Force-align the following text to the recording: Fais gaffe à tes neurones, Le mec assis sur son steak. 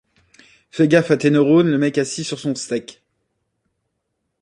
Fais 0.71 0.87
gaffe 0.87 1.11
à 1.11 1.17
tes 1.17 1.29
neurones, 1.29 1.69
Le 1.69 1.77
mec 1.77 1.99
assis 1.99 2.23
sur 2.23 2.39
son 2.39 2.55
steak. 2.55 3.03